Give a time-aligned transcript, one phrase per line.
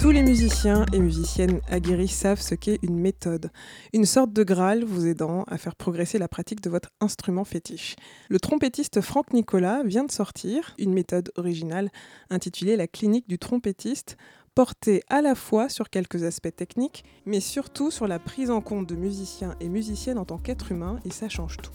[0.00, 3.50] Tous les musiciens et musiciennes aguerris savent ce qu'est une méthode,
[3.92, 7.96] une sorte de Graal vous aidant à faire progresser la pratique de votre instrument fétiche.
[8.30, 11.90] Le trompettiste Franck Nicolas vient de sortir une méthode originale
[12.30, 14.16] intitulée La clinique du trompettiste,
[14.54, 18.88] portée à la fois sur quelques aspects techniques, mais surtout sur la prise en compte
[18.88, 21.72] de musiciens et musiciennes en tant qu'êtres humains, et ça change tout.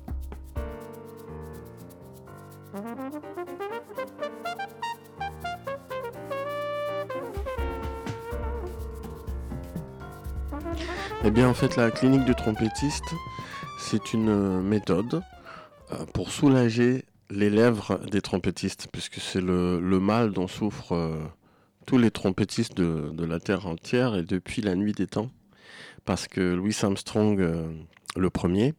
[11.23, 13.15] Eh bien, en fait, la clinique du trompettiste,
[13.79, 15.23] c'est une euh, méthode
[15.91, 21.17] euh, pour soulager les lèvres des trompettistes, puisque c'est le, mal dont souffrent euh,
[21.87, 25.31] tous les trompettistes de, la Terre entière et depuis la nuit des temps.
[26.03, 27.41] Parce que Louis Armstrong,
[28.15, 28.75] le premier,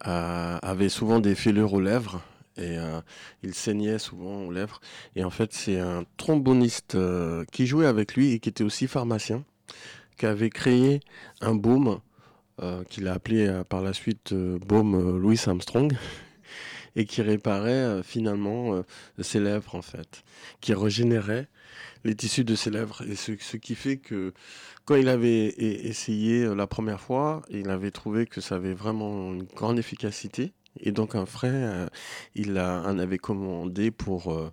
[0.00, 2.22] avait souvent des fêlures aux lèvres
[2.56, 2.76] et
[3.42, 4.80] il saignait souvent aux lèvres.
[5.16, 6.96] Et en fait, c'est un tromboniste
[7.50, 9.44] qui jouait avec lui et qui était aussi pharmacien,
[10.16, 11.00] qui avait créé
[11.40, 12.00] un baume
[12.62, 15.92] euh, qu'il a appelé euh, par la suite euh, baume Louis Armstrong.
[16.96, 18.84] et qui réparait finalement
[19.18, 20.22] ses lèvres en fait,
[20.60, 21.48] qui régénérait
[22.04, 23.02] les tissus de ses lèvres.
[23.02, 24.32] Et ce, qui fait que
[24.84, 29.42] quand il avait essayé la première fois, il avait trouvé que ça avait vraiment une
[29.42, 30.52] grande efficacité.
[30.78, 31.88] Et donc un frère,
[32.36, 34.52] il en avait commandé pour euh,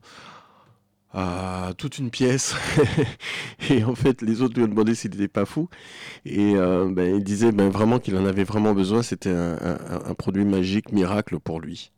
[1.14, 2.56] à toute une pièce.
[3.70, 5.70] et en fait, les autres lui ont demandé s'il n'était pas fou.
[6.26, 9.02] Et euh, ben, il disait ben, vraiment qu'il en avait vraiment besoin.
[9.02, 11.92] C'était un, produit magique, miracle pour lui.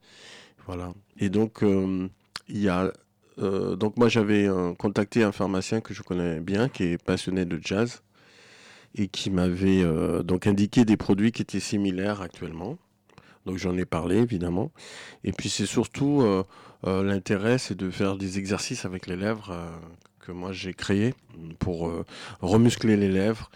[0.65, 0.93] Voilà.
[1.19, 2.07] Et donc, euh,
[2.49, 2.91] il y a.
[3.39, 7.59] Euh, donc, moi, j'avais contacté un pharmacien que je connais bien, qui est passionné de
[7.61, 8.01] jazz,
[8.95, 9.83] et qui m'avait
[10.23, 12.77] donc indiqué des produits qui étaient similaires actuellement.
[13.45, 14.71] Donc j'en ai parlé évidemment.
[15.25, 16.23] Et puis c'est surtout
[16.85, 19.69] euh, euh, l'intérêt, c'est de faire des exercices avec les lèvres euh,
[20.19, 21.13] que moi j'ai créé
[21.59, 21.91] pour
[22.39, 23.51] remuscler les lèvres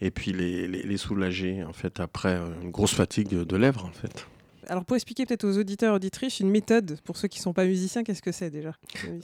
[0.00, 3.90] et puis les, les, les, soulager en fait après une grosse fatigue de lèvres en
[3.90, 4.28] fait.
[4.68, 7.64] Alors pour expliquer peut-être aux auditeurs auditrices une méthode pour ceux qui ne sont pas
[7.64, 8.72] musiciens, qu'est-ce que c'est déjà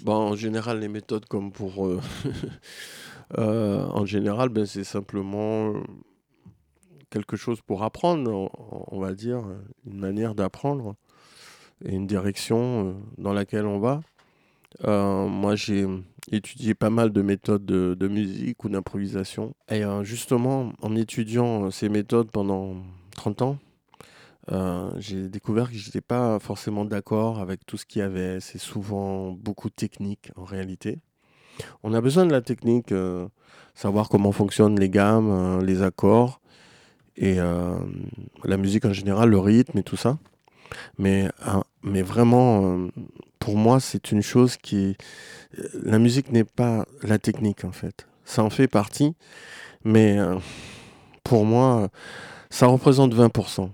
[0.02, 1.78] bon, En général, les méthodes comme pour...
[3.38, 5.74] en général, ben, c'est simplement
[7.10, 8.50] quelque chose pour apprendre,
[8.88, 9.44] on va dire,
[9.86, 10.96] une manière d'apprendre
[11.84, 14.00] et une direction dans laquelle on va.
[14.84, 15.86] Euh, moi, j'ai
[16.30, 19.54] étudié pas mal de méthodes de, musique ou d'improvisation.
[19.70, 22.76] Et euh, justement, en étudiant ces méthodes pendant
[23.16, 23.58] 30 ans,
[24.50, 28.40] euh, j'ai découvert que je n'étais pas forcément d'accord avec tout ce qu'il y avait.
[28.40, 30.98] C'est souvent beaucoup technique en réalité.
[31.82, 32.94] On a besoin de la technique,
[33.74, 36.40] savoir comment fonctionnent les gammes, les accords
[37.18, 37.76] et euh,
[38.44, 40.18] la musique en général, le rythme et tout ça.
[40.98, 42.88] Mais, euh, mais vraiment, euh,
[43.38, 44.96] pour moi, c'est une chose qui...
[45.74, 48.06] La musique n'est pas la technique, en fait.
[48.24, 49.14] Ça en fait partie,
[49.84, 50.38] mais euh,
[51.24, 51.88] pour moi,
[52.50, 53.70] ça représente 20%.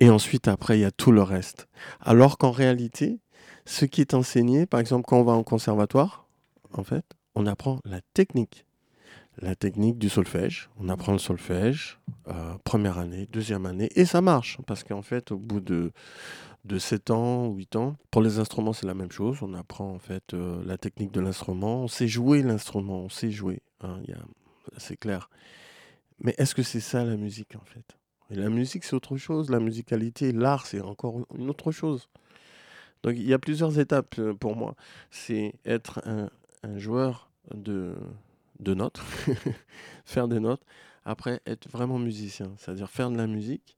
[0.00, 1.68] Et ensuite, après, il y a tout le reste.
[2.00, 3.20] Alors qu'en réalité,
[3.66, 6.26] ce qui est enseigné, par exemple, quand on va en conservatoire,
[6.72, 7.04] en fait,
[7.34, 8.64] on apprend la technique
[9.40, 10.68] la technique du solfège.
[10.78, 11.98] On apprend le solfège,
[12.32, 15.92] euh, première année, deuxième année, et ça marche, parce qu'en fait, au bout de,
[16.64, 19.38] de 7 ans, 8 ans, pour les instruments, c'est la même chose.
[19.42, 23.30] On apprend en fait euh, la technique de l'instrument, on sait jouer l'instrument, on sait
[23.30, 24.00] jouer, hein,
[24.76, 25.28] c'est clair.
[26.20, 27.96] Mais est-ce que c'est ça la musique en fait?
[28.30, 29.50] La musique, c'est autre chose.
[29.50, 32.08] La musicalité, l'art, c'est encore une autre chose.
[33.02, 34.74] Donc il y a plusieurs étapes euh, pour moi.
[35.10, 36.30] C'est être un,
[36.62, 37.94] un joueur de,
[38.60, 39.00] de notes,
[40.04, 40.62] faire des notes,
[41.04, 43.76] après être vraiment musicien, c'est-à-dire faire de la musique.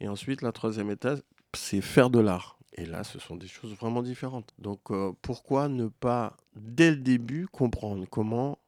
[0.00, 1.20] Et ensuite, la troisième étape,
[1.54, 2.58] c'est faire de l'art.
[2.74, 4.52] Et là, ce sont des choses vraiment différentes.
[4.58, 8.58] Donc, euh, pourquoi ne pas, dès le début, comprendre comment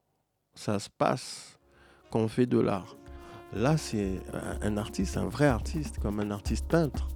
[0.55, 1.59] ça se passe
[2.11, 2.97] quand on fait de l'art?
[3.53, 4.21] Là, c'est
[4.63, 7.09] un artiste, un vrai artiste, comme un artiste peintre.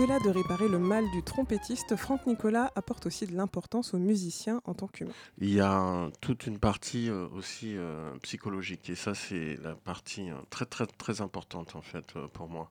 [0.00, 4.62] Au-delà de réparer le mal du trompettiste, Franck Nicolas apporte aussi de l'importance aux musiciens
[4.64, 5.12] en tant qu'humains.
[5.38, 10.30] Il y a toute une partie euh, aussi euh, psychologique et ça c'est la partie
[10.30, 12.70] euh, très très très importante en fait pour moi.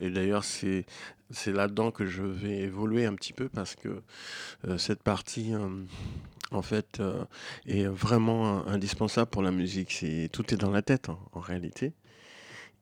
[0.00, 0.84] Et d'ailleurs c'est
[1.30, 4.02] c'est là-dedans que je vais évoluer un petit peu parce que
[4.76, 5.52] cette partie
[6.50, 7.00] en fait
[7.66, 10.04] est vraiment indispensable pour la musique.
[10.32, 11.94] Tout est dans la tête hein, en réalité.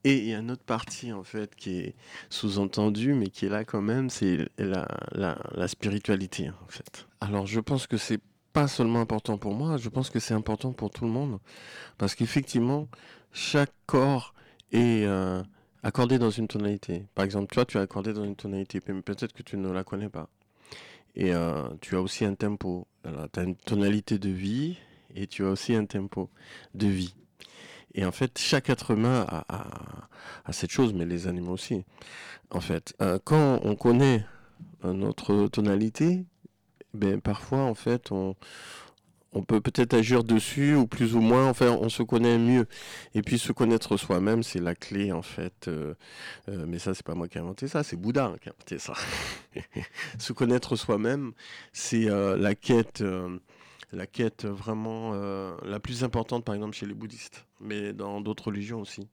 [0.06, 1.94] Et il y a une autre partie, en fait, qui est
[2.30, 7.08] sous-entendue, mais qui est là quand même, c'est la, la, spiritualité, en fait.
[7.20, 8.20] Alors, je pense que c'est
[8.52, 11.40] pas seulement important pour moi, je pense que c'est important pour tout le monde.
[11.98, 12.86] Parce qu'effectivement,
[13.32, 14.32] chaque corps
[14.70, 15.42] est euh,
[15.82, 17.04] accordé dans une tonalité.
[17.16, 19.82] Par exemple, toi, tu es accordé dans une tonalité, mais peut-être que tu ne la
[19.82, 20.28] connais pas.
[21.16, 22.86] Et euh, tu as aussi un tempo.
[23.02, 24.78] tu as une tonalité de vie
[25.16, 26.30] et tu as aussi un tempo
[26.76, 27.16] de vie.
[27.96, 31.84] Et en fait, chaque être humain a, cette chose, mais les animaux aussi.
[32.50, 34.24] En fait, euh, quand on connaît
[34.84, 36.24] notre tonalité,
[36.94, 38.36] ben parfois en fait on,
[39.46, 42.66] peut peut-être agir dessus ou plus ou moins, enfin on se connaît mieux.
[43.14, 45.68] Et puis se connaître soi-même, c'est la clé en fait.
[45.68, 45.94] Euh,
[46.48, 48.78] euh, mais ça, c'est pas moi qui ai inventé ça, c'est Bouddha qui a inventé
[48.78, 48.92] ça.
[50.18, 51.32] se connaître soi-même,
[51.72, 53.02] c'est la quête
[53.92, 58.46] la quête vraiment euh, la plus importante, par exemple, chez les bouddhistes, mais dans d'autres
[58.46, 59.08] religions aussi.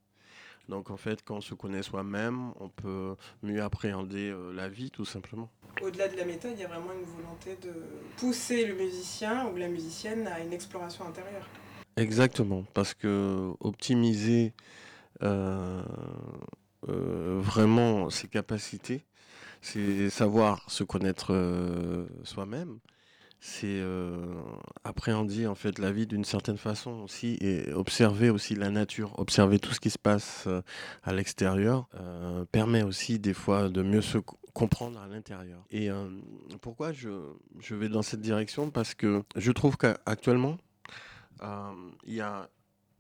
[0.70, 4.92] Donc en fait, quand on se connaît soi-même, on peut mieux appréhender euh, la vie,
[4.92, 5.50] tout simplement.
[5.82, 7.74] Au-delà de la méthode, il y a vraiment une volonté de
[8.18, 11.48] pousser le musicien ou la musicienne à une exploration intérieure.
[11.98, 14.54] Exactement, parce que optimiser
[15.22, 15.84] euh,
[16.88, 19.06] vraiment ses capacités,
[19.62, 21.34] c'est savoir se connaître
[22.24, 22.80] soi-même,
[23.46, 24.42] c'est euh,
[24.86, 29.60] appréhender en fait la vie d'une certaine façon aussi et observer aussi la nature, observer
[29.60, 30.62] tout ce qui se passe euh,
[31.04, 34.18] à l'extérieur euh, permet aussi des fois de mieux se
[34.54, 35.62] comprendre à l'intérieur.
[35.72, 35.90] Et
[36.62, 37.10] pourquoi je,
[37.60, 38.72] je, vais dans cette direction?
[38.72, 40.58] Parce que je trouve qu'actuellement
[42.06, 42.50] il y a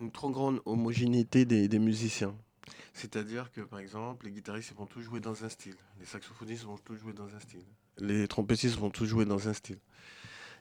[0.01, 2.35] une trop grande homogénéité des, des musiciens.
[2.93, 6.77] C'est-à-dire que, par exemple, les guitaristes vont tous jouer dans un style, les saxophonistes vont
[6.77, 7.63] tous jouer dans un style,
[7.97, 9.79] les trompettistes vont tous jouer dans un style.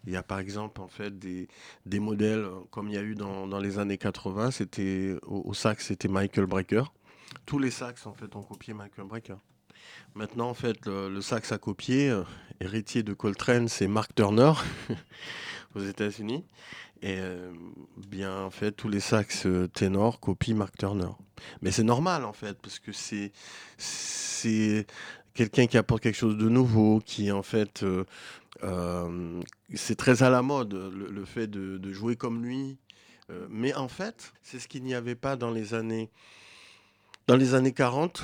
[0.06, 1.48] Il y a par exemple en fait des,
[1.86, 5.86] des modèles comme il y a eu dans, dans les années 80, c'était au, sax
[5.86, 6.84] c'était Michael Brecker.
[7.46, 9.36] Tous les sax en fait ont copié Michael Brecker.
[10.14, 12.22] Maintenant en fait le, sax à copier, euh,
[12.60, 14.52] héritier de Coltrane, c'est Mark Turner
[15.74, 16.44] aux États-Unis.
[17.04, 17.52] Et euh,
[18.08, 21.10] bien en fait tous les sax euh, ténors copient Mark Turner.
[21.60, 23.32] Mais c'est normal en fait parce que c'est
[23.76, 24.86] c'est
[25.34, 27.84] quelqu'un qui apporte quelque chose de nouveau, qui en fait
[28.64, 29.40] euh,
[29.74, 32.78] c'est très à la mode, le, fait de, jouer comme lui.
[33.30, 36.10] Euh, mais en fait, c'est ce qu'il n'y avait pas dans les années,
[37.26, 38.22] dans les années 40,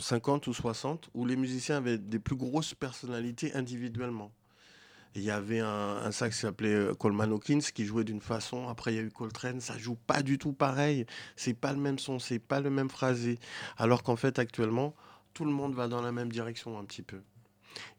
[0.00, 4.30] 50 euh, ou 60, où les musiciens avaient des plus grosses personnalités individuellement.
[5.14, 8.68] Il y avait un, sax qui s'appelait Coleman Hawkins qui jouait d'une façon.
[8.68, 9.60] Après, il y a eu Coltrane.
[9.60, 11.06] Ça joue pas du tout pareil.
[11.34, 13.38] C'est pas le même son, c'est pas le même phrasé.
[13.78, 14.94] Alors qu'en fait, actuellement,
[15.38, 17.20] tout le monde va dans la même direction un petit peu.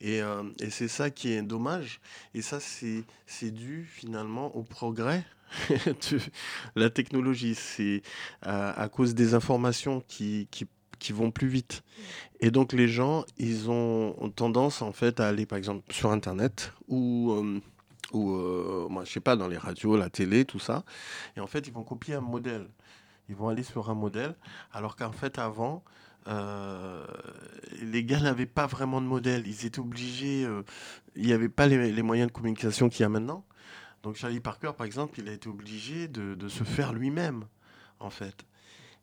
[0.03, 2.01] Euh, et, c'est ça qui est dommage.
[2.33, 5.25] Et ça, c'est dû finalement au progrès
[5.69, 6.19] de
[6.75, 7.55] la technologie.
[7.55, 8.01] C'est
[8.41, 11.81] à, cause des informations qui, qui, vont plus vite.
[12.41, 16.73] Et donc les gens, ils ont tendance en fait à aller par exemple sur Internet
[16.89, 17.31] ou...
[17.31, 17.61] Euh,
[18.11, 20.83] ou euh, moi je sais pas dans les radios, la télé, tout ça,
[21.37, 22.67] et en fait ils vont copier un modèle.
[23.29, 24.35] Ils vont aller sur un modèle,
[24.73, 25.83] alors qu'en fait avant,
[26.29, 27.05] euh,
[27.81, 29.47] les gars n'avaient pas vraiment de modèle.
[29.47, 30.45] Ils étaient obligés.
[30.45, 30.63] Euh,
[31.15, 33.45] il n'y avait pas les, moyens de communication qu'il y a maintenant.
[34.03, 37.45] Donc Charlie Parker, par exemple, il a été obligé de, se faire lui-même,
[37.99, 38.45] en fait.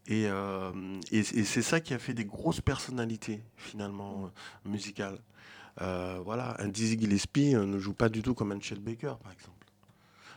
[0.06, 0.72] Et, euh,
[1.10, 4.30] et, c'est ça qui a fait des grosses personnalités, finalement,
[4.64, 5.18] musicales.
[5.78, 9.66] voilà, un Dizzy Gillespie ne joue pas du tout comme un Chet Baker, par exemple.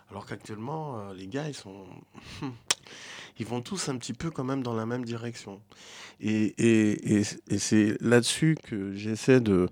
[0.10, 1.86] Alors qu'actuellement, les gars, ils sont
[3.38, 5.62] ils vont tous un petit peu quand même dans la même direction.
[6.22, 7.24] Et,
[7.58, 9.68] c'est là-dessus que j'essaie de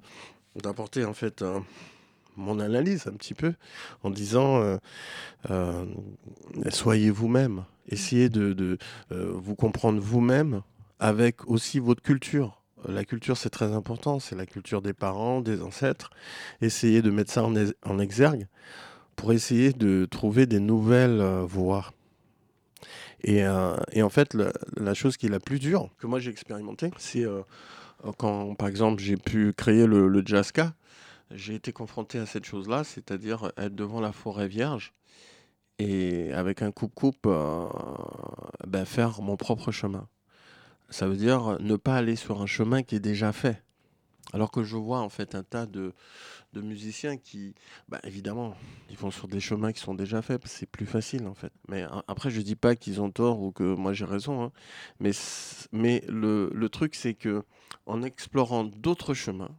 [0.55, 1.43] d'apporter en fait
[2.37, 3.53] mon analyse un petit peu
[4.03, 4.77] en disant euh,
[5.49, 5.85] euh,
[6.69, 8.77] soyez vous-même, essayez de,
[9.11, 10.61] euh, vous comprendre vous-même
[10.99, 12.61] avec aussi votre culture.
[12.87, 16.11] La culture, c'est très important, c'est la culture des parents, des ancêtres.
[16.61, 18.47] Essayez de mettre ça en exergue
[19.15, 21.91] pour essayer de trouver des nouvelles voies.
[23.27, 24.35] Euh, et, en fait,
[24.77, 27.41] la, chose qui est la plus dure que moi j'ai expérimenté, c'est euh,
[28.17, 30.73] quand, par exemple, j'ai pu créer le, le Jazzka,
[31.31, 34.93] j'ai été confronté à cette chose-là, c'est-à-dire être devant la forêt vierge
[35.79, 37.67] et avec un coupe-coupe, euh,
[38.65, 40.07] ben, faire mon propre chemin.
[40.89, 43.61] Ça veut dire ne pas aller sur un chemin qui est déjà fait.
[44.33, 45.93] Alors que je vois en fait un tas de,
[46.55, 47.53] musiciens qui,
[47.87, 48.55] bah, évidemment,
[48.89, 51.51] ils vont sur des chemins qui sont déjà faits, c'est plus facile en fait.
[51.67, 54.51] Mais après, je dis pas qu'ils ont tort ou que moi j'ai raison, hein.
[54.99, 55.11] mais,
[55.71, 57.43] mais le, le truc c'est que
[57.85, 59.55] en explorant d'autres chemins,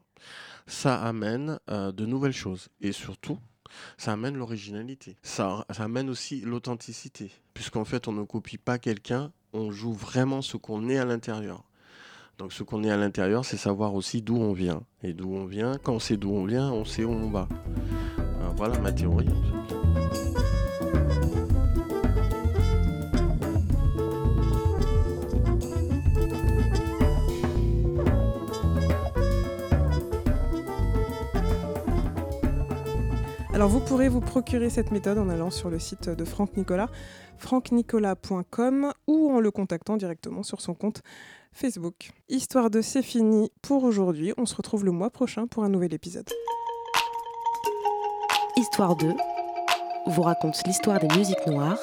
[0.66, 3.38] ça amène euh, de nouvelles choses et surtout,
[3.96, 5.16] ça amène l'originalité.
[5.22, 10.42] Ça, ça amène aussi l'authenticité, puisqu'en fait, on ne copie pas quelqu'un, on joue vraiment
[10.42, 11.64] ce qu'on est à l'intérieur.
[12.38, 14.82] Donc ce qu'on est à l'intérieur, c'est savoir aussi d'où on vient.
[15.02, 17.48] Et d'où on vient, quand on sait d'où on vient, on sait où on va.
[18.56, 19.26] voilà ma théorie.
[33.58, 36.88] Alors vous pourrez vous procurer cette méthode en allant sur le site de Franck Nicolas,
[37.38, 41.02] francknicolas.com ou en le contactant directement sur son compte
[41.50, 42.12] Facebook.
[42.28, 44.32] Histoire de c'est fini pour aujourd'hui.
[44.36, 46.30] On se retrouve le mois prochain pour un nouvel épisode.
[48.56, 49.12] Histoire 2
[50.06, 51.80] vous raconte l'histoire des musiques noires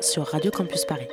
[0.00, 1.08] sur Radio Campus Paris.